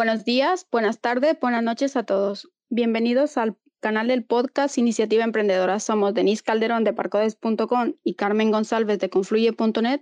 Buenos 0.00 0.24
días, 0.24 0.66
buenas 0.72 1.02
tardes, 1.02 1.38
buenas 1.42 1.62
noches 1.62 1.94
a 1.94 2.04
todos. 2.04 2.48
Bienvenidos 2.70 3.36
al 3.36 3.58
canal 3.80 4.08
del 4.08 4.24
podcast 4.24 4.78
Iniciativa 4.78 5.24
Emprendedora. 5.24 5.78
Somos 5.78 6.14
Denise 6.14 6.42
Calderón 6.42 6.84
de 6.84 6.94
Parcodes.com 6.94 7.96
y 8.02 8.14
Carmen 8.14 8.50
González 8.50 8.98
de 8.98 9.10
Confluye.net. 9.10 10.00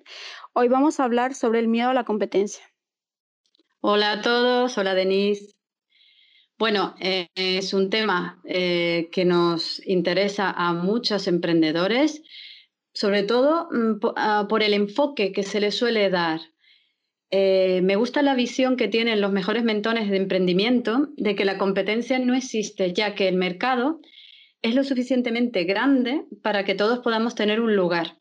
Hoy 0.53 0.69
vamos 0.69 1.01
a 1.01 1.05
hablar 1.05 1.34
sobre 1.34 1.59
el 1.59 1.66
miedo 1.66 1.91
a 1.91 1.95
la 1.95 2.05
competencia. 2.05 2.62
Hola 3.80 4.12
a 4.12 4.23
todos, 4.23 4.79
hola 4.79 4.95
Denise. 4.95 5.57
Bueno, 6.59 6.95
eh, 7.01 7.27
es 7.35 7.75
un 7.75 7.91
tema 7.91 8.41
eh, 8.45 9.09
que 9.11 9.25
nos 9.25 9.85
interesa 9.85 10.53
a 10.53 10.75
muchos 10.75 11.27
emprendedores, 11.27 12.23
sobre 12.95 13.25
todo 13.25 13.67
mm, 13.73 13.99
ah, 14.15 14.46
por 14.49 14.62
el 14.62 14.74
enfoque 14.74 15.33
que 15.33 15.43
se 15.43 15.59
le 15.59 15.73
suele 15.73 16.09
dar 16.09 16.41
eh, 17.30 17.80
me 17.82 17.96
gusta 17.96 18.23
la 18.23 18.34
visión 18.34 18.77
que 18.77 18.88
tienen 18.88 19.20
los 19.20 19.32
mejores 19.32 19.62
mentores 19.62 20.09
de 20.09 20.16
emprendimiento 20.16 21.09
de 21.16 21.34
que 21.34 21.45
la 21.45 21.59
competencia 21.59 22.18
no 22.18 22.34
existe, 22.34 22.92
ya 22.95 23.14
que 23.14 23.28
el 23.28 23.37
mercado 23.37 24.01
es 24.62 24.74
lo 24.74 24.82
suficientemente 24.82 25.64
grande 25.64 26.24
para 26.42 26.64
que 26.64 26.74
todos 26.74 27.01
podamos 27.01 27.34
tener 27.34 27.60
un 27.60 27.77
lugar. 27.77 28.18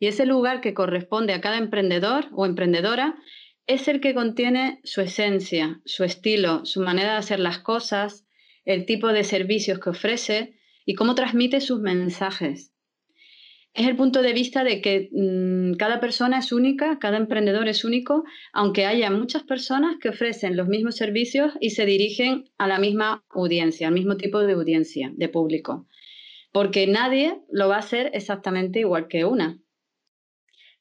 Y 0.00 0.06
ese 0.06 0.24
lugar 0.24 0.60
que 0.60 0.74
corresponde 0.74 1.34
a 1.34 1.40
cada 1.40 1.58
emprendedor 1.58 2.26
o 2.32 2.46
emprendedora 2.46 3.16
es 3.66 3.86
el 3.86 4.00
que 4.00 4.14
contiene 4.14 4.80
su 4.82 5.02
esencia, 5.02 5.80
su 5.84 6.04
estilo, 6.04 6.64
su 6.64 6.80
manera 6.80 7.12
de 7.12 7.18
hacer 7.18 7.40
las 7.40 7.58
cosas, 7.58 8.26
el 8.64 8.86
tipo 8.86 9.08
de 9.08 9.24
servicios 9.24 9.78
que 9.78 9.90
ofrece 9.90 10.54
y 10.86 10.94
cómo 10.94 11.14
transmite 11.14 11.60
sus 11.60 11.80
mensajes 11.80 12.72
es 13.78 13.86
el 13.86 13.94
punto 13.94 14.22
de 14.22 14.32
vista 14.32 14.64
de 14.64 14.80
que 14.80 15.08
mm, 15.12 15.76
cada 15.76 16.00
persona 16.00 16.40
es 16.40 16.50
única, 16.50 16.98
cada 16.98 17.16
emprendedor 17.16 17.68
es 17.68 17.84
único, 17.84 18.24
aunque 18.52 18.86
haya 18.86 19.08
muchas 19.08 19.44
personas 19.44 19.98
que 20.00 20.08
ofrecen 20.08 20.56
los 20.56 20.66
mismos 20.66 20.96
servicios 20.96 21.52
y 21.60 21.70
se 21.70 21.86
dirigen 21.86 22.50
a 22.58 22.66
la 22.66 22.80
misma 22.80 23.24
audiencia, 23.30 23.86
al 23.86 23.94
mismo 23.94 24.16
tipo 24.16 24.40
de 24.40 24.54
audiencia, 24.54 25.12
de 25.14 25.28
público. 25.28 25.86
Porque 26.50 26.88
nadie 26.88 27.40
lo 27.52 27.68
va 27.68 27.76
a 27.76 27.78
hacer 27.78 28.10
exactamente 28.14 28.80
igual 28.80 29.06
que 29.06 29.24
una. 29.24 29.60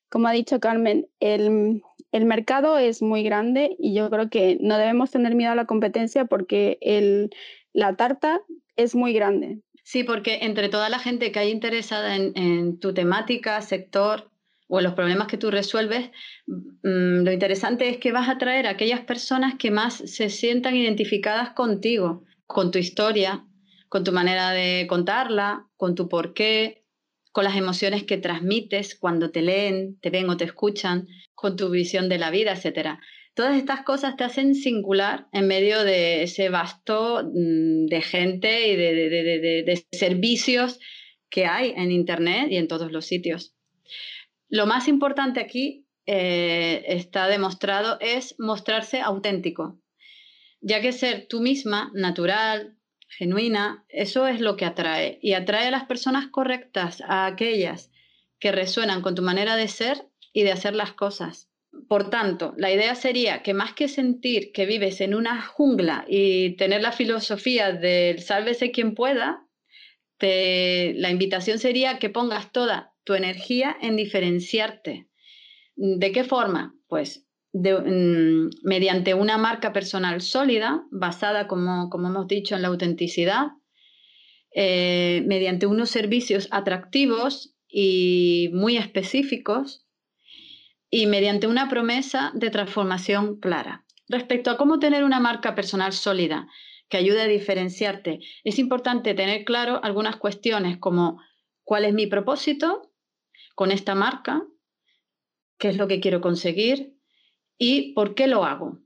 Como 0.09 0.27
ha 0.27 0.31
dicho 0.31 0.59
Carmen, 0.59 1.07
el, 1.19 1.83
el 2.11 2.25
mercado 2.25 2.79
es 2.79 3.03
muy 3.03 3.21
grande 3.21 3.75
y 3.77 3.93
yo 3.93 4.09
creo 4.09 4.31
que 4.31 4.57
no 4.59 4.75
debemos 4.79 5.11
tener 5.11 5.35
miedo 5.35 5.51
a 5.51 5.55
la 5.55 5.67
competencia 5.67 6.25
porque 6.25 6.79
el, 6.81 7.29
la 7.73 7.95
tarta 7.95 8.41
es 8.75 8.95
muy 8.95 9.13
grande. 9.13 9.59
Sí, 9.87 10.03
porque 10.03 10.39
entre 10.41 10.67
toda 10.67 10.89
la 10.89 10.99
gente 10.99 11.31
que 11.31 11.39
hay 11.39 11.49
interesada 11.49 12.17
en, 12.17 12.77
tu 12.77 12.93
temática, 12.93 13.61
sector 13.61 14.29
o 14.67 14.79
en 14.79 14.83
los 14.83 14.95
problemas 14.95 15.27
que 15.29 15.37
tú 15.37 15.49
resuelves, 15.49 16.11
mm, 16.45 17.23
lo 17.23 17.31
interesante 17.31 17.87
es 17.87 17.97
que 17.97 18.11
vas 18.11 18.27
a 18.27 18.37
traer 18.37 18.67
a 18.67 18.71
aquellas 18.71 18.99
personas 19.05 19.55
que 19.57 19.71
más 19.71 19.93
se 19.95 20.29
sientan 20.29 20.75
identificadas 20.75 21.51
contigo, 21.51 22.25
con 22.47 22.69
tu 22.69 22.79
historia, 22.79 23.45
con 23.87 24.03
tu 24.03 24.11
manera 24.11 24.51
de 24.51 24.87
contarla, 24.89 25.69
con 25.77 25.95
tu 25.95 26.09
porqué, 26.09 26.83
con 27.31 27.45
las 27.45 27.55
emociones 27.55 28.03
que 28.03 28.17
transmites 28.17 28.93
cuando 28.93 29.31
te 29.31 29.41
leen, 29.41 29.97
te 30.01 30.09
ven 30.09 30.29
o 30.29 30.35
te 30.35 30.43
escuchan, 30.43 31.07
con 31.33 31.55
tu 31.55 31.69
visión 31.69 32.09
de 32.09 32.17
la 32.17 32.29
vida, 32.29 32.51
etcétera. 32.51 32.99
Todas 33.37 33.55
estas 33.55 33.83
cosas 33.83 34.15
te 34.15 34.23
hacen 34.23 34.55
singular 34.55 35.27
en 35.31 35.45
medio 35.45 35.83
de 35.83 36.23
ese 36.23 36.49
vasto 36.49 37.21
mm, 37.23 37.85
de 37.85 38.01
gente 38.01 38.67
y 38.67 38.75
de, 38.75 39.85
servicios 39.91 40.79
que 41.29 41.45
hay 41.45 41.71
en 41.77 41.91
Internet 41.91 42.47
y 42.49 42.55
en 42.57 42.67
todos 42.67 42.91
los 42.91 43.05
sitios. 43.05 43.53
Lo 44.49 44.65
más 44.65 44.87
importante 44.87 45.39
aquí 45.39 45.85
eh, 46.07 46.83
está 46.87 47.27
demostrado 47.27 47.99
es 47.99 48.33
mostrarse 48.39 49.01
auténtico, 49.01 49.79
ya 50.59 50.81
que 50.81 50.91
ser 50.91 51.27
tú 51.29 51.39
misma, 51.39 51.91
natural, 51.93 52.75
genuina, 53.07 53.85
eso 53.89 54.25
es 54.25 54.41
lo 54.41 54.57
que 54.57 54.65
atrae 54.65 55.19
y 55.21 55.33
atrae 55.33 55.67
a 55.67 55.71
las 55.71 55.85
personas 55.85 56.25
correctas, 56.31 57.03
a 57.07 57.27
aquellas 57.27 57.91
que 58.39 58.51
resuenan 58.51 59.03
con 59.03 59.13
tu 59.13 59.21
manera 59.21 59.55
de 59.55 59.67
ser 59.67 60.07
y 60.33 60.41
de 60.41 60.53
hacer 60.53 60.73
las 60.73 60.93
cosas. 60.93 61.51
Por 61.87 62.09
tanto, 62.09 62.53
la 62.57 62.71
idea 62.71 62.95
sería 62.95 63.43
que 63.43 63.53
más 63.53 63.73
que 63.73 63.87
sentir 63.87 64.51
que 64.51 64.65
vives 64.65 65.01
en 65.01 65.13
una 65.13 65.41
jungla 65.41 66.05
y 66.07 66.55
tener 66.55 66.81
la 66.81 66.91
filosofía 66.91 67.71
del 67.71 68.21
sálvese 68.21 68.71
quien 68.71 68.95
pueda, 68.95 69.47
la 70.19 71.09
invitación 71.09 71.59
sería 71.59 71.99
que 71.99 72.09
pongas 72.09 72.51
toda 72.51 72.93
tu 73.03 73.13
energía 73.13 73.75
en 73.81 73.95
diferenciarte. 73.95 75.07
¿De 75.75 76.11
qué 76.11 76.23
forma? 76.23 76.75
Pues 76.87 77.27
mm, 77.53 78.49
mediante 78.63 79.13
una 79.13 79.37
marca 79.37 79.73
personal 79.73 80.21
sólida, 80.21 80.85
basada, 80.91 81.47
como, 81.47 81.89
hemos 81.93 82.27
dicho, 82.27 82.55
en 82.55 82.63
la 82.63 82.69
autenticidad, 82.69 83.47
eh, 84.55 85.23
mediante 85.27 85.67
unos 85.67 85.89
servicios 85.89 86.47
atractivos 86.51 87.55
y 87.67 88.49
muy 88.53 88.77
específicos, 88.77 89.86
y 90.89 91.07
mediante 91.07 91.47
una 91.47 91.69
promesa 91.69 92.31
de 92.33 92.49
transformación 92.49 93.39
clara. 93.39 93.85
Respecto 94.07 94.51
a 94.51 94.57
cómo 94.57 94.79
tener 94.79 95.03
una 95.03 95.19
marca 95.19 95.53
personal 95.55 95.91
sólida 95.93 96.47
que 96.89 96.97
ayude 96.97 97.21
a 97.21 97.27
diferenciarte, 97.27 98.19
es 98.43 98.59
importante 98.59 99.13
tener 99.13 99.43
claro 99.43 99.81
algunas 99.83 100.15
cuestiones 100.15 100.77
como 100.77 101.21
cuál 101.63 101.83
es 101.83 101.93
mi 101.93 102.07
propósito 102.07 102.93
con 103.55 103.71
esta 103.71 103.95
marca, 103.95 104.45
qué 105.57 105.69
es 105.69 105.77
lo 105.77 105.87
que 105.87 105.99
quiero 105.99 106.21
conseguir 106.21 106.95
y 107.57 107.93
por 107.93 108.15
qué 108.15 108.27
lo 108.27 108.45
hago. 108.45 108.79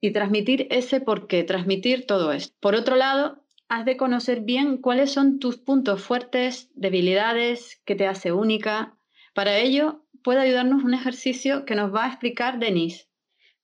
Y 0.00 0.12
transmitir 0.12 0.66
ese 0.70 1.00
por 1.00 1.26
qué, 1.28 1.44
transmitir 1.44 2.06
todo 2.06 2.32
esto. 2.32 2.56
Por 2.58 2.74
otro 2.74 2.96
lado, 2.96 3.44
has 3.68 3.84
de 3.84 3.96
conocer 3.96 4.40
bien 4.40 4.78
cuáles 4.78 5.12
son 5.12 5.38
tus 5.38 5.58
puntos 5.58 6.02
fuertes, 6.02 6.70
debilidades, 6.74 7.80
que 7.84 7.94
te 7.94 8.06
hace 8.06 8.32
única. 8.32 8.98
Para 9.34 9.58
ello, 9.58 10.04
puede 10.22 10.40
ayudarnos 10.40 10.84
un 10.84 10.94
ejercicio 10.94 11.64
que 11.64 11.74
nos 11.74 11.94
va 11.94 12.04
a 12.04 12.08
explicar 12.08 12.58
Denise. 12.58 13.06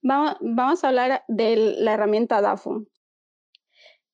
Vamos, 0.03 0.85
a 0.85 0.89
hablar 0.89 1.25
de 1.27 1.75
la 1.79 1.95
herramienta 1.95 2.41
DAFO. 2.41 2.85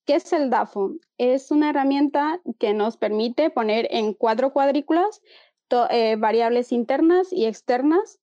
¿Qué 0.06 0.14
es 0.14 0.32
el 0.32 0.48
DAFO? 0.48 0.94
Es 1.18 1.50
una 1.50 1.70
herramienta 1.70 2.40
que 2.58 2.72
nos 2.72 2.96
permite 2.96 3.50
poner 3.50 3.88
en 3.90 4.14
cuatro 4.14 4.52
cuadrículas 4.52 5.20
eh, 5.90 6.16
variables 6.16 6.72
internas 6.72 7.32
y 7.32 7.46
externas 7.46 8.20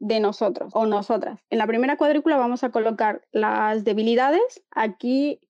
de 0.00 0.20
nosotros 0.20 0.72
o 0.74 0.86
nosotras. 0.86 1.40
En 1.50 1.58
la 1.58 1.66
primera 1.66 1.96
cuadrícula 1.96 2.36
vamos 2.36 2.64
a 2.64 2.70
colocar 2.70 3.22
las 3.32 3.84
debilidades. 3.84 4.62
Aquí 4.70 5.40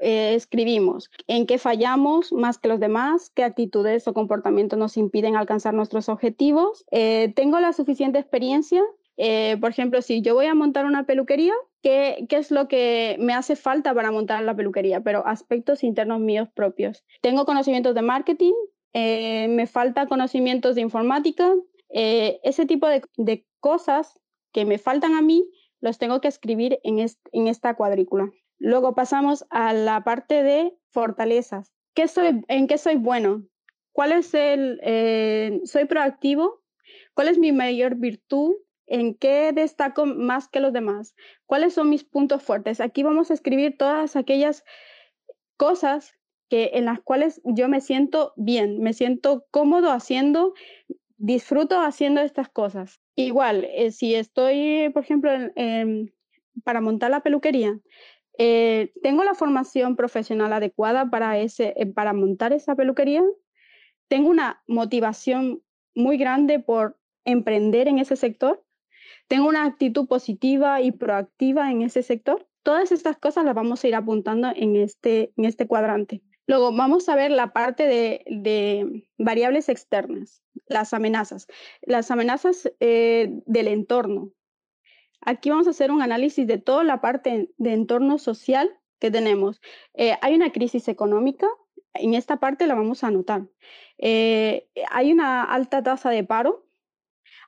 eh, 0.00 0.34
escribimos 0.34 1.10
en 1.26 1.46
qué 1.46 1.58
fallamos 1.58 2.32
más 2.32 2.58
que 2.58 2.68
los 2.68 2.80
demás, 2.80 3.30
qué 3.34 3.44
actitudes 3.44 4.08
o 4.08 4.14
comportamientos 4.14 4.78
nos 4.78 4.96
impiden 4.96 5.36
alcanzar 5.36 5.74
nuestros 5.74 6.08
objetivos. 6.08 6.86
Eh, 6.90 7.32
tengo 7.36 7.60
la 7.60 7.74
suficiente 7.74 8.18
experiencia. 8.18 8.82
Eh, 9.18 9.58
por 9.60 9.70
ejemplo, 9.70 10.00
si 10.00 10.22
yo 10.22 10.34
voy 10.34 10.46
a 10.46 10.54
montar 10.54 10.86
una 10.86 11.04
peluquería, 11.04 11.52
¿qué, 11.82 12.24
¿qué, 12.30 12.36
es 12.36 12.50
lo 12.50 12.66
que 12.66 13.16
me 13.20 13.34
hace 13.34 13.56
falta 13.56 13.92
para 13.94 14.10
montar 14.10 14.42
la 14.42 14.56
peluquería? 14.56 15.02
Pero 15.02 15.26
aspectos 15.26 15.84
internos 15.84 16.20
míos 16.20 16.48
propios. 16.54 17.04
Tengo 17.20 17.44
conocimientos 17.44 17.94
de 17.94 18.02
marketing, 18.02 18.54
me 18.94 19.66
falta 19.66 20.06
conocimientos 20.06 20.74
de 20.74 20.80
informática, 20.80 21.54
ese 21.90 22.64
tipo 22.66 22.88
de, 22.88 23.02
de, 23.18 23.46
cosas 23.60 24.18
que 24.52 24.64
me 24.64 24.78
faltan 24.78 25.14
a 25.14 25.20
mí, 25.20 25.46
los 25.80 25.98
tengo 25.98 26.22
que 26.22 26.28
escribir 26.28 26.80
en, 26.82 26.98
en 27.32 27.46
esta 27.46 27.74
cuadrícula. 27.74 28.32
Luego 28.60 28.94
pasamos 28.94 29.46
a 29.48 29.72
la 29.72 30.04
parte 30.04 30.42
de 30.42 30.76
fortalezas. 30.90 31.72
¿Qué 31.94 32.06
soy, 32.06 32.42
¿En 32.46 32.66
qué 32.66 32.78
soy 32.78 32.96
bueno? 32.96 33.42
¿Cuál 33.92 34.12
es 34.12 34.34
el... 34.34 34.78
Eh, 34.82 35.60
¿Soy 35.64 35.86
proactivo? 35.86 36.62
¿Cuál 37.14 37.28
es 37.28 37.38
mi 37.38 37.52
mayor 37.52 37.96
virtud? 37.96 38.54
¿En 38.86 39.14
qué 39.14 39.52
destaco 39.52 40.04
más 40.04 40.46
que 40.48 40.60
los 40.60 40.72
demás? 40.72 41.14
¿Cuáles 41.46 41.72
son 41.72 41.88
mis 41.88 42.04
puntos 42.04 42.42
fuertes? 42.42 42.80
Aquí 42.80 43.02
vamos 43.02 43.30
a 43.30 43.34
escribir 43.34 43.76
todas 43.78 44.14
aquellas 44.14 44.62
cosas 45.56 46.12
que, 46.50 46.72
en 46.74 46.84
las 46.84 47.00
cuales 47.00 47.40
yo 47.44 47.68
me 47.68 47.80
siento 47.80 48.34
bien, 48.36 48.80
me 48.80 48.92
siento 48.92 49.46
cómodo 49.50 49.90
haciendo, 49.90 50.52
disfruto 51.16 51.80
haciendo 51.80 52.20
estas 52.20 52.50
cosas. 52.50 53.00
Igual, 53.16 53.64
eh, 53.70 53.90
si 53.90 54.14
estoy, 54.14 54.90
por 54.92 55.02
ejemplo, 55.02 55.30
para 56.64 56.80
montar 56.80 57.10
la 57.10 57.22
peluquería, 57.22 57.78
eh, 58.42 58.94
¿Tengo 59.02 59.22
la 59.22 59.34
formación 59.34 59.96
profesional 59.96 60.54
adecuada 60.54 61.10
para, 61.10 61.38
ese, 61.38 61.74
eh, 61.76 61.84
para 61.84 62.14
montar 62.14 62.54
esa 62.54 62.74
peluquería? 62.74 63.22
¿Tengo 64.08 64.30
una 64.30 64.62
motivación 64.66 65.62
muy 65.94 66.16
grande 66.16 66.58
por 66.58 66.98
emprender 67.26 67.86
en 67.86 67.98
ese 67.98 68.16
sector? 68.16 68.64
¿Tengo 69.28 69.46
una 69.46 69.66
actitud 69.66 70.08
positiva 70.08 70.80
y 70.80 70.90
proactiva 70.90 71.70
en 71.70 71.82
ese 71.82 72.02
sector? 72.02 72.48
Todas 72.62 72.92
estas 72.92 73.18
cosas 73.18 73.44
las 73.44 73.54
vamos 73.54 73.84
a 73.84 73.88
ir 73.88 73.94
apuntando 73.94 74.50
en 74.56 74.74
este, 74.74 75.34
en 75.36 75.44
este 75.44 75.66
cuadrante. 75.66 76.22
Luego 76.46 76.74
vamos 76.74 77.10
a 77.10 77.16
ver 77.16 77.30
la 77.32 77.52
parte 77.52 77.86
de, 77.86 78.24
de 78.26 79.04
variables 79.18 79.68
externas, 79.68 80.42
las 80.66 80.94
amenazas. 80.94 81.46
Las 81.82 82.10
amenazas 82.10 82.72
eh, 82.80 83.28
del 83.44 83.68
entorno, 83.68 84.32
Aquí 85.20 85.50
vamos 85.50 85.66
a 85.66 85.70
hacer 85.70 85.90
un 85.90 86.02
análisis 86.02 86.46
de 86.46 86.58
toda 86.58 86.84
la 86.84 87.00
parte 87.00 87.52
de 87.56 87.72
entorno 87.72 88.18
social 88.18 88.80
que 88.98 89.10
tenemos. 89.10 89.60
Eh, 89.94 90.16
hay 90.22 90.34
una 90.34 90.52
crisis 90.52 90.88
económica, 90.88 91.48
en 91.94 92.14
esta 92.14 92.38
parte 92.38 92.66
la 92.66 92.74
vamos 92.74 93.04
a 93.04 93.08
anotar. 93.08 93.48
Eh, 93.98 94.68
hay 94.90 95.12
una 95.12 95.42
alta 95.42 95.82
tasa 95.82 96.10
de 96.10 96.24
paro, 96.24 96.66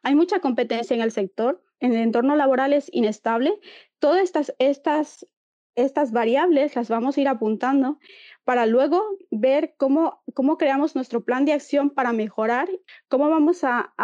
hay 0.02 0.14
mucha 0.14 0.40
competencia 0.40 0.94
en 0.94 1.02
el 1.02 1.12
sector, 1.12 1.64
en 1.80 1.92
el 1.92 2.00
entorno 2.00 2.36
laboral 2.36 2.72
es 2.72 2.88
inestable. 2.92 3.58
Todas 3.98 4.22
estas, 4.22 4.54
estas, 4.58 5.26
estas 5.74 6.12
variables 6.12 6.76
las 6.76 6.88
vamos 6.88 7.16
a 7.16 7.20
ir 7.20 7.28
apuntando 7.28 7.98
para 8.44 8.66
luego 8.66 9.02
ver 9.30 9.74
cómo, 9.78 10.22
cómo 10.34 10.58
creamos 10.58 10.94
nuestro 10.94 11.24
plan 11.24 11.44
de 11.44 11.52
acción 11.52 11.90
para 11.90 12.12
mejorar, 12.12 12.69
cómo 13.08 13.30
vamos 13.30 13.62
a 13.64 13.94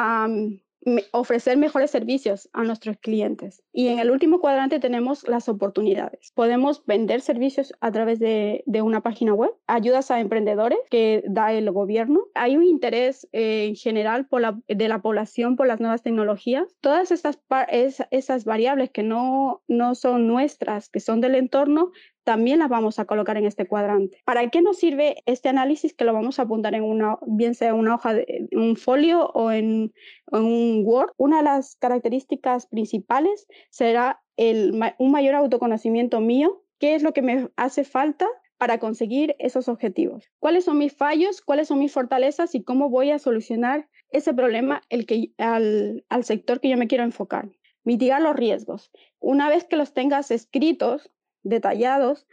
ofrecer 1.13 1.57
mejores 1.57 1.91
servicios 1.91 2.49
a 2.53 2.63
nuestros 2.63 2.97
clientes. 2.99 3.63
Y 3.73 3.89
en 3.89 3.99
el 3.99 4.11
último 4.11 4.41
cuadrante 4.41 4.81
tenemos 4.81 5.27
las 5.29 5.49
oportunidades. 5.49 6.33
Podemos 6.35 6.85
vender 6.87 7.21
servicios 7.21 7.73
a 7.81 7.91
través 7.91 8.19
de, 8.19 8.63
una 8.83 9.03
página 9.03 9.35
web, 9.35 9.51
ayudas 9.67 10.11
a 10.11 10.21
emprendedores 10.21 10.79
que 10.89 11.25
da 11.27 11.53
el 11.53 11.71
gobierno. 11.73 12.27
Hay 12.35 12.57
un 12.57 12.65
interés 12.65 13.29
eh, 13.33 13.67
en 13.69 13.77
general 13.77 14.27
por 14.27 14.39
de 14.67 14.89
la 14.89 15.03
población 15.03 15.57
por 15.57 15.67
las 15.67 15.81
nuevas 15.81 16.03
tecnologías. 16.03 16.77
Todas 16.81 17.11
estas 17.11 17.41
esas 18.11 18.45
variables 18.45 18.91
que 18.91 19.03
no, 19.03 19.63
no 19.67 19.95
son 19.95 20.29
nuestras, 20.29 20.89
que 20.89 21.01
son 21.01 21.21
del 21.21 21.35
entorno, 21.35 21.91
también 22.29 22.59
las 22.59 22.69
vamos 22.69 22.99
a 22.99 23.07
colocar 23.07 23.39
en 23.39 23.47
este 23.47 23.67
cuadrante. 23.67 24.21
¿Para 24.27 24.51
qué 24.51 24.61
nos 24.61 24.77
sirve 24.77 25.23
este 25.25 25.49
análisis 25.49 25.95
que 25.95 26.05
lo 26.05 26.13
vamos 26.13 26.39
a 26.39 26.43
apuntar 26.43 26.75
en 26.75 26.83
una, 26.83 27.17
bien 27.27 27.55
sea 27.55 27.73
una 27.73 27.95
hoja, 27.95 28.13
de, 28.13 28.51
un 28.53 28.77
folio 28.77 29.31
o 29.31 29.51
en, 29.51 29.95
un 30.31 30.83
Word? 30.85 31.13
Una 31.17 31.39
de 31.39 31.45
las 31.45 31.77
características 31.77 32.67
principales 32.67 33.47
será 33.71 34.21
el, 34.37 34.79
un 34.99 35.11
mayor 35.11 35.37
autoconocimiento 35.37 36.21
mío, 36.21 36.63
qué 36.79 36.95
es 36.95 37.03
lo 37.03 37.15
que 37.15 37.23
me 37.23 37.49
hace 37.57 37.83
falta 37.83 38.27
para 38.59 38.77
conseguir 38.77 39.35
esos 39.39 39.67
objetivos. 39.71 40.31
¿Cuáles 40.39 40.67
son 40.67 40.77
mis 40.77 40.95
fallos? 40.95 41.41
¿Cuáles 41.41 41.69
son 41.69 41.79
mis 41.79 41.95
fortalezas? 41.95 42.55
¿Y 42.55 42.63
cómo 42.63 42.91
voy 42.91 43.11
a 43.11 43.19
solucionar 43.19 43.89
ese 44.11 44.35
problema 44.35 44.83
el 44.91 45.07
que, 45.07 45.33
al, 45.39 46.05
al 46.11 46.25
sector 46.25 46.61
que 46.61 46.69
yo 46.69 46.77
me 46.77 46.89
quiero 46.89 47.05
enfocar? 47.05 47.49
Mitigar 47.85 48.21
los 48.21 48.37
riesgos. 48.37 48.93
Una 49.19 49.49
vez 49.49 49.65
que 49.65 49.77
los 49.77 49.95
tengas 49.95 50.31
escritos, 50.31 51.11
detallados, 51.43 52.27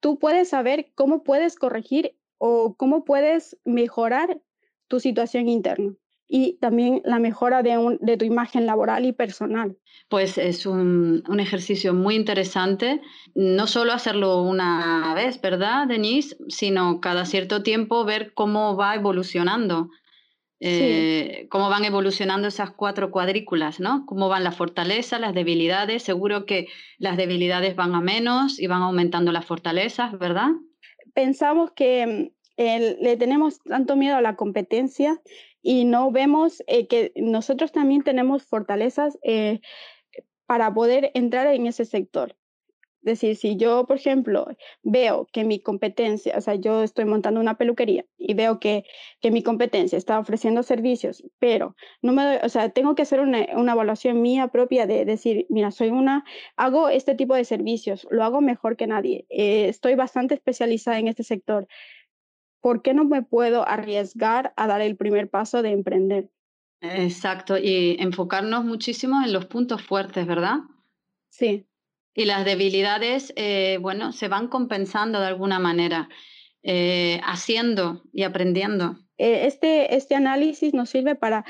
tú 0.00 0.18
puedes 0.18 0.48
saber 0.48 0.92
cómo 0.94 1.22
puedes 1.22 1.56
corregir 1.56 2.16
o 2.38 2.76
cómo 2.76 3.04
puedes 3.04 3.58
mejorar 3.64 4.40
tu 4.88 5.00
situación 5.00 5.48
interna 5.48 5.94
y 6.34 6.58
también 6.62 7.02
la 7.04 7.18
mejora 7.18 7.62
de, 7.62 8.16
tu 8.16 8.24
imagen 8.24 8.64
laboral 8.64 9.04
y 9.04 9.12
personal. 9.12 9.76
Pues 10.08 10.38
es 10.38 10.64
un, 10.64 11.22
un, 11.28 11.40
ejercicio 11.40 11.92
muy 11.92 12.14
interesante, 12.14 13.02
no 13.34 13.66
solo 13.66 13.92
hacerlo 13.92 14.42
una 14.42 15.12
vez, 15.14 15.42
¿verdad, 15.42 15.86
Denise? 15.86 16.36
Sino 16.48 17.02
cada 17.02 17.26
cierto 17.26 17.62
tiempo 17.62 18.06
ver 18.06 18.32
cómo 18.32 18.76
va 18.76 18.94
evolucionando 18.94 19.90
eh, 20.64 21.48
cómo 21.50 21.68
van 21.68 21.84
evolucionando 21.84 22.46
esas 22.46 22.70
cuatro 22.70 23.10
cuadrículas, 23.10 23.80
¿no? 23.80 24.06
Cómo 24.06 24.28
van 24.28 24.44
las 24.44 24.56
fortalezas, 24.56 25.20
las 25.20 25.34
debilidades. 25.34 26.04
Seguro 26.04 26.46
que 26.46 26.68
las 26.98 27.16
debilidades 27.16 27.74
van 27.74 27.94
a 27.96 28.00
menos 28.00 28.60
y 28.60 28.68
van 28.68 28.82
aumentando 28.82 29.32
las 29.32 29.44
fortalezas, 29.44 30.16
¿verdad? 30.18 30.50
Pensamos 31.14 31.72
que 31.72 32.32
mm, 32.56 33.02
le 33.02 33.16
tenemos 33.16 33.60
tanto 33.64 33.96
miedo 33.96 34.16
a 34.16 34.22
la 34.22 34.36
competencia 34.36 35.20
y 35.62 35.84
no 35.84 36.12
vemos 36.12 36.62
eh, 36.68 36.86
que 36.86 37.12
nosotros 37.16 37.72
también 37.72 38.02
tenemos 38.02 38.44
fortalezas 38.44 39.18
eh, 39.22 39.60
para 40.46 40.72
poder 40.72 41.10
entrar 41.14 41.48
en 41.48 41.66
ese 41.66 41.84
sector 41.84 42.36
decir, 43.02 43.36
si 43.36 43.56
yo, 43.56 43.86
por 43.86 43.96
ejemplo, 43.96 44.46
veo 44.82 45.26
que 45.32 45.44
mi 45.44 45.60
competencia, 45.60 46.36
o 46.36 46.40
sea, 46.40 46.54
yo 46.54 46.82
estoy 46.82 47.04
montando 47.04 47.40
una 47.40 47.58
peluquería 47.58 48.04
y 48.16 48.34
veo 48.34 48.60
que, 48.60 48.84
que 49.20 49.30
mi 49.30 49.42
competencia 49.42 49.98
está 49.98 50.18
ofreciendo 50.18 50.62
servicios, 50.62 51.24
pero 51.38 51.76
no 52.00 52.12
me 52.12 52.24
doy, 52.24 52.38
o 52.42 52.48
sea, 52.48 52.70
tengo 52.70 52.94
que 52.94 53.02
hacer 53.02 53.20
una, 53.20 53.46
una, 53.56 53.72
evaluación 53.72 54.22
mía 54.22 54.48
propia 54.48 54.86
de 54.86 55.04
decir, 55.04 55.46
mira, 55.50 55.70
soy 55.70 55.90
una, 55.90 56.24
hago 56.56 56.88
este 56.88 57.14
tipo 57.14 57.34
de 57.34 57.44
servicios, 57.44 58.06
lo 58.10 58.24
hago 58.24 58.40
mejor 58.40 58.76
que 58.76 58.86
nadie, 58.86 59.26
eh, 59.28 59.68
estoy 59.68 59.94
bastante 59.94 60.34
especializada 60.34 60.98
en 60.98 61.08
este 61.08 61.24
sector. 61.24 61.66
¿Por 62.60 62.82
qué 62.82 62.94
no 62.94 63.04
me 63.04 63.22
puedo 63.22 63.66
arriesgar 63.66 64.52
a 64.56 64.68
dar 64.68 64.80
el 64.80 64.96
primer 64.96 65.28
paso 65.28 65.62
de 65.62 65.72
emprender? 65.72 66.30
Exacto, 66.80 67.58
y 67.58 67.96
enfocarnos 67.98 68.64
muchísimo 68.64 69.20
en 69.24 69.32
los 69.32 69.46
puntos 69.46 69.82
fuertes, 69.82 70.26
¿verdad? 70.26 70.58
Sí. 71.28 71.66
Y 72.14 72.26
las 72.26 72.44
debilidades, 72.44 73.32
eh, 73.36 73.78
bueno, 73.80 74.12
se 74.12 74.28
van 74.28 74.48
compensando 74.48 75.20
de 75.20 75.26
alguna 75.26 75.58
manera, 75.58 76.08
eh, 76.62 77.20
haciendo 77.24 78.02
y 78.12 78.24
aprendiendo. 78.24 78.96
Eh, 79.16 79.46
este, 79.46 79.96
este 79.96 80.14
análisis 80.14 80.74
nos 80.74 80.90
sirve 80.90 81.14
para, 81.14 81.44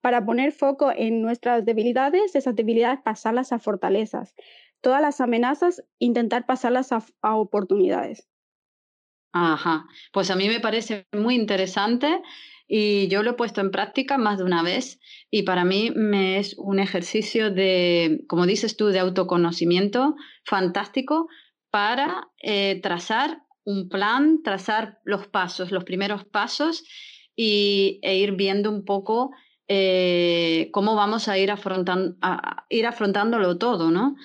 para 0.00 0.24
poner 0.24 0.52
foco 0.52 0.90
en 0.94 1.20
nuestras 1.20 1.64
debilidades, 1.64 2.34
esas 2.34 2.56
debilidades 2.56 3.00
pasarlas 3.04 3.52
a 3.52 3.58
fortalezas. 3.58 4.34
Todas 4.80 5.02
las 5.02 5.20
amenazas, 5.20 5.82
intentar 5.98 6.46
pasarlas 6.46 6.92
a, 6.92 7.04
a 7.22 7.36
oportunidades. 7.36 8.28
Ajá, 9.32 9.86
pues 10.12 10.30
a 10.30 10.36
mí 10.36 10.48
me 10.48 10.60
parece 10.60 11.06
muy 11.12 11.34
interesante 11.34 12.22
y 12.68 13.08
yo 13.08 13.22
lo 13.22 13.30
he 13.30 13.34
puesto 13.34 13.60
en 13.60 13.70
práctica 13.70 14.18
más 14.18 14.38
de 14.38 14.44
una 14.44 14.62
vez 14.62 14.98
y 15.30 15.42
para 15.42 15.64
mí 15.64 15.90
me 15.94 16.38
es 16.38 16.54
un 16.58 16.78
ejercicio 16.78 17.50
de, 17.50 18.24
como 18.28 18.46
dices 18.46 18.76
tú, 18.76 18.86
de 18.86 18.98
autoconocimiento 18.98 20.16
fantástico 20.44 21.28
para 21.70 22.28
eh, 22.42 22.80
trazar 22.82 23.42
un 23.64 23.88
plan, 23.88 24.42
trazar 24.42 25.00
los 25.04 25.26
pasos, 25.26 25.70
los 25.70 25.84
primeros 25.84 26.24
pasos 26.24 26.84
y, 27.34 27.98
e 28.02 28.16
ir 28.16 28.32
viendo 28.32 28.70
un 28.70 28.84
poco 28.84 29.30
eh, 29.68 30.70
cómo 30.72 30.94
vamos 30.94 31.28
a 31.28 31.38
ir, 31.38 31.50
a 31.50 32.66
ir 32.68 32.86
afrontándolo 32.86 33.58
todo, 33.58 33.90
¿no? 33.90 34.16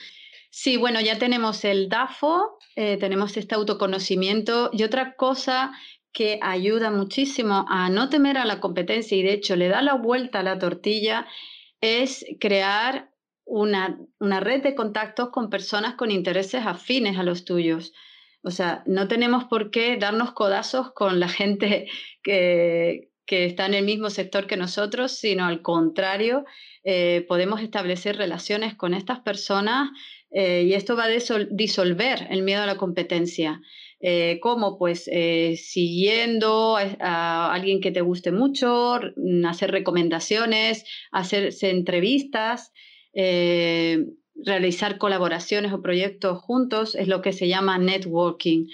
Sí, 0.54 0.78
bueno, 0.78 1.00
ya 1.00 1.18
tenemos 1.18 1.64
el 1.64 1.88
DAFO, 1.88 2.60
eh, 2.76 2.98
tenemos 2.98 3.38
este 3.38 3.56
autoconocimiento 3.56 4.70
y 4.74 4.84
otra 4.84 5.16
cosa 5.16 5.72
que 6.14 6.40
ayuda 6.42 6.92
muchísimo 6.92 7.66
a 7.70 7.90
no 7.90 8.10
temer 8.10 8.38
a 8.38 8.46
la 8.46 8.60
competencia 8.60 9.18
y 9.18 9.24
de 9.24 9.34
hecho 9.34 9.56
le 9.56 9.70
da 9.70 9.82
la 9.82 9.96
vuelta 9.96 10.40
a 10.40 10.44
la 10.44 10.60
tortilla 10.60 11.28
es 11.80 12.26
crear 12.40 13.12
una, 13.46 14.00
una 14.20 14.40
red 14.40 14.62
de 14.62 14.76
contactos 14.76 15.30
con 15.30 15.50
personas 15.50 15.96
con 15.96 16.12
intereses 16.12 16.66
afines 16.66 17.18
a 17.18 17.24
los 17.24 17.46
tuyos. 17.46 17.94
O 18.44 18.52
sea, 18.52 18.84
no 18.86 19.08
tenemos 19.08 19.46
por 19.46 19.72
qué 19.72 19.98
darnos 19.98 20.32
codazos 20.32 20.92
con 20.94 21.20
la 21.20 21.28
gente 21.28 21.88
que, 22.24 23.12
que 23.26 23.46
está 23.46 23.66
en 23.66 23.76
el 23.76 23.86
mismo 23.86 24.10
sector 24.10 24.48
que 24.48 24.58
nosotros, 24.58 25.14
sino 25.14 25.46
al 25.46 25.62
contrario, 25.62 26.46
eh, 26.84 27.26
podemos 27.28 27.62
establecer 27.62 28.18
relaciones 28.18 28.76
con 28.76 28.94
estas 28.94 29.20
personas 29.20 29.90
eh, 30.32 30.64
y 30.64 30.74
esto 30.74 30.96
va 30.96 31.06
a 31.06 31.48
disolver 31.52 32.28
el 32.30 32.42
miedo 32.42 32.64
a 32.64 32.66
la 32.66 32.78
competencia. 32.78 33.62
Eh, 34.02 34.40
¿Cómo? 34.42 34.80
Pues 34.80 35.08
eh, 35.12 35.56
siguiendo 35.58 36.76
a, 36.78 37.54
alguien 37.54 37.82
que 37.82 37.92
te 37.92 38.02
guste 38.02 38.32
mucho, 38.32 39.00
mm, 39.16 39.46
hacer 39.46 39.72
recomendaciones, 39.72 40.86
hacerse 41.12 41.70
entrevistas, 41.70 42.72
eh, 43.14 44.06
realizar 44.44 44.98
colaboraciones 44.98 45.72
o 45.72 45.82
proyectos 45.82 46.40
juntos, 46.40 46.96
es 46.96 47.08
lo 47.08 47.22
que 47.22 47.32
se 47.32 47.48
llama 47.48 47.78
networking. 47.78 48.66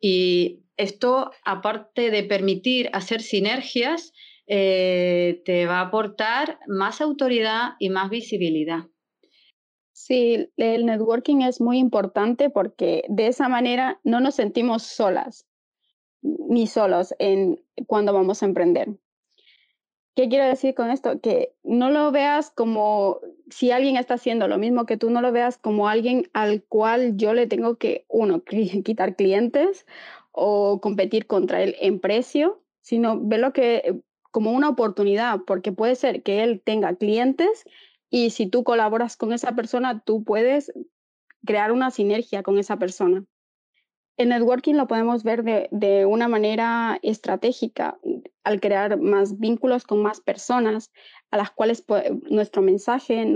Y 0.00 0.60
esto, 0.76 1.32
aparte 1.44 2.10
de 2.10 2.22
permitir 2.22 2.90
hacer 2.92 3.22
sinergias, 3.22 4.12
te 4.46 5.66
va 5.66 5.78
a 5.78 5.86
aportar 5.86 6.58
más 6.68 7.00
autoridad 7.00 7.72
y 7.78 7.88
más 7.88 8.10
visibilidad. 8.10 8.84
Sí, 10.06 10.50
el 10.58 10.84
networking 10.84 11.40
es 11.40 11.62
muy 11.62 11.78
importante 11.78 12.50
porque 12.50 13.04
de 13.08 13.26
esa 13.26 13.48
manera 13.48 14.00
no 14.04 14.20
nos 14.20 14.34
sentimos 14.34 14.82
solas 14.82 15.46
ni 16.20 16.66
solos 16.66 17.14
cuando 17.86 18.12
vamos 18.12 18.42
a 18.42 18.44
emprender. 18.44 18.98
¿Qué 20.14 20.28
quiero 20.28 20.44
decir 20.44 20.74
con 20.74 20.90
esto? 20.90 21.22
Que 21.22 21.54
no 21.62 21.90
lo 21.90 22.12
veas 22.12 22.50
como 22.50 23.18
si 23.48 23.70
alguien 23.70 23.96
está 23.96 24.14
haciendo 24.14 24.46
lo 24.46 24.58
mismo 24.58 24.84
que 24.84 24.98
tú, 24.98 25.08
no 25.08 25.22
lo 25.22 25.32
veas 25.32 25.56
como 25.56 25.88
alguien 25.88 26.28
al 26.34 26.62
cual 26.64 27.16
yo 27.16 27.32
le 27.32 27.46
tengo 27.46 27.76
que, 27.76 28.04
uno, 28.10 28.42
quitar 28.84 29.16
clientes 29.16 29.86
o 30.32 30.82
competir 30.82 31.26
contra 31.26 31.62
él 31.62 31.76
en 31.80 31.98
precio, 31.98 32.60
sino 32.82 33.18
verlo 33.22 33.54
que 33.54 34.02
como 34.30 34.52
una 34.52 34.68
oportunidad, 34.68 35.40
porque 35.46 35.72
puede 35.72 35.94
ser 35.94 36.22
que 36.22 36.42
él 36.42 36.60
tenga 36.62 36.94
clientes 36.94 37.64
y 38.14 38.30
si 38.30 38.46
tú 38.46 38.62
colaboras 38.62 39.16
con 39.16 39.32
esa 39.32 39.56
persona, 39.56 39.98
tú 39.98 40.22
puedes 40.22 40.72
crear 41.44 41.72
una 41.72 41.90
sinergia 41.90 42.44
con 42.44 42.60
esa 42.60 42.78
persona. 42.78 43.24
El 44.16 44.28
networking 44.28 44.74
lo 44.74 44.86
podemos 44.86 45.24
ver 45.24 45.42
de, 45.42 46.06
una 46.06 46.28
manera 46.28 47.00
estratégica 47.02 47.98
al 48.44 48.60
crear 48.60 49.00
más 49.00 49.40
vínculos 49.40 49.82
con 49.82 50.00
más 50.00 50.20
personas 50.20 50.92
a 51.32 51.38
las 51.38 51.50
cuales 51.50 51.84
nuestro 52.30 52.62
mensaje, 52.62 53.26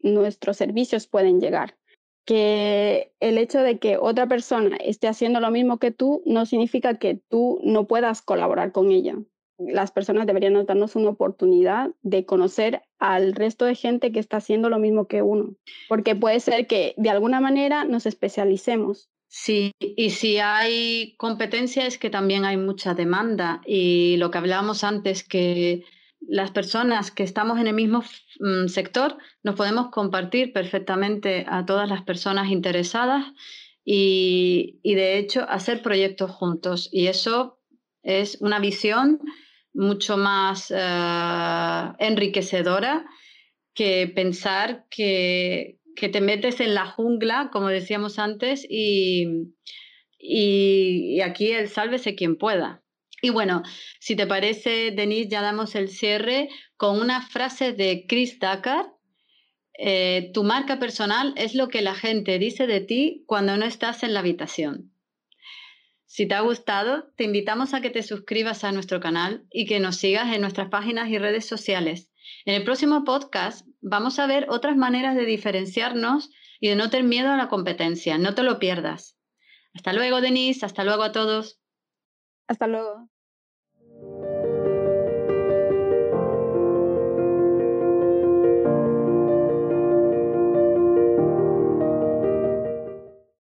nuestros 0.00 0.56
servicios 0.56 1.06
pueden 1.06 1.40
llegar. 1.40 1.78
Que 2.24 3.12
el 3.20 3.38
hecho 3.38 3.60
de 3.60 3.78
que 3.78 3.98
otra 3.98 4.26
persona 4.26 4.74
esté 4.78 5.06
haciendo 5.06 5.38
lo 5.38 5.52
mismo 5.52 5.78
que 5.78 5.92
tú 5.92 6.24
no 6.26 6.44
significa 6.44 6.98
que 6.98 7.20
tú 7.28 7.60
no 7.62 7.86
puedas 7.86 8.20
colaborar 8.20 8.72
con 8.72 8.90
ella. 8.90 9.14
Las 9.58 9.92
personas 9.92 10.26
deberían 10.26 10.66
darnos 10.66 10.96
una 10.96 11.10
oportunidad 11.10 11.90
de 12.02 12.26
conocer 12.26 12.82
al 12.98 13.34
resto 13.34 13.64
de 13.64 13.74
gente 13.74 14.12
que 14.12 14.18
está 14.18 14.38
haciendo 14.38 14.68
lo 14.68 14.78
mismo 14.78 15.06
que 15.06 15.22
uno, 15.22 15.54
porque 15.88 16.16
puede 16.16 16.40
ser 16.40 16.66
que 16.66 16.94
de 16.96 17.10
alguna 17.10 17.40
manera 17.40 17.84
nos 17.84 18.06
especialicemos 18.06 19.10
Sí, 19.36 19.72
y 19.80 20.10
si 20.10 20.38
hay 20.38 21.16
competencia 21.16 21.88
es 21.88 21.98
que 21.98 22.08
también 22.08 22.44
hay 22.44 22.56
mucha 22.56 22.94
demanda 22.94 23.62
y 23.66 24.16
lo 24.18 24.30
que 24.30 24.38
hablábamos 24.38 24.84
antes, 24.84 25.24
que 25.24 25.82
las 26.20 26.52
personas 26.52 27.10
que 27.10 27.24
estamos 27.24 27.58
en 27.58 27.66
el 27.66 27.74
mismo 27.74 28.04
mm, 28.38 28.68
sector 28.68 29.18
nos 29.42 29.56
podemos 29.56 29.88
compartir 29.90 30.52
perfectamente 30.52 31.44
a 31.48 31.66
todas 31.66 31.88
las 31.88 32.02
personas 32.02 32.48
interesadas 32.48 33.24
y, 33.84 34.78
de 34.84 35.18
hecho 35.18 35.44
hacer 35.48 35.82
proyectos 35.82 36.30
juntos. 36.30 36.88
Y 36.92 37.08
eso 37.08 37.58
es 38.04 38.38
una 38.40 38.60
visión 38.60 39.20
mucho 39.72 40.16
más 40.16 40.70
eh, 40.70 41.92
enriquecedora 41.98 43.04
que 43.74 44.06
pensar 44.14 44.86
que, 44.88 45.80
que 45.96 46.08
te 46.08 46.20
metes 46.20 46.60
en 46.60 46.74
la 46.74 46.86
jungla, 46.86 47.50
como 47.52 47.68
decíamos 47.68 48.18
antes, 48.18 48.64
y, 48.68 49.26
y, 50.18 51.20
aquí 51.22 51.50
el 51.50 51.68
sálvese 51.68 52.14
quien 52.14 52.36
pueda. 52.36 52.82
Y 53.20 53.30
bueno, 53.30 53.62
si 53.98 54.14
te 54.16 54.26
parece, 54.26 54.92
Denise, 54.92 55.30
ya 55.30 55.42
damos 55.42 55.74
el 55.74 55.88
cierre 55.88 56.48
con 56.76 57.00
una 57.00 57.22
frase 57.22 57.72
de 57.72 58.06
Chris 58.06 58.38
Tucker. 58.38 58.86
Eh, 59.76 60.30
tu 60.32 60.44
marca 60.44 60.78
personal 60.78 61.32
es 61.36 61.54
lo 61.56 61.68
que 61.68 61.82
la 61.82 61.94
gente 61.94 62.38
dice 62.38 62.68
de 62.68 62.80
ti 62.80 63.24
cuando 63.26 63.56
no 63.56 63.64
estás 63.64 64.04
en 64.04 64.14
la 64.14 64.20
habitación. 64.20 64.93
Si 66.06 66.26
te 66.26 66.34
ha 66.34 66.40
gustado, 66.40 67.10
te 67.16 67.24
invitamos 67.24 67.74
a 67.74 67.80
que 67.80 67.90
te 67.90 68.02
suscribas 68.02 68.64
a 68.64 68.72
nuestro 68.72 69.00
canal 69.00 69.46
y 69.50 69.66
que 69.66 69.80
nos 69.80 69.96
sigas 69.96 70.34
en 70.34 70.40
nuestras 70.40 70.68
páginas 70.68 71.08
y 71.08 71.18
redes 71.18 71.46
sociales. 71.46 72.10
En 72.44 72.54
el 72.54 72.64
próximo 72.64 73.04
podcast 73.04 73.66
vamos 73.80 74.18
a 74.18 74.26
ver 74.26 74.46
otras 74.48 74.76
maneras 74.76 75.16
de 75.16 75.24
diferenciarnos 75.24 76.30
y 76.60 76.68
de 76.68 76.76
no 76.76 76.90
tener 76.90 77.06
miedo 77.06 77.30
a 77.30 77.36
la 77.36 77.48
competencia. 77.48 78.18
No 78.18 78.34
te 78.34 78.42
lo 78.42 78.58
pierdas. 78.58 79.18
Hasta 79.74 79.92
luego, 79.92 80.20
Denise. 80.20 80.64
Hasta 80.64 80.84
luego 80.84 81.02
a 81.02 81.12
todos. 81.12 81.60
Hasta 82.46 82.66
luego. 82.66 83.08